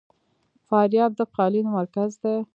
[0.67, 2.35] فاریاب د قالینو مرکز دی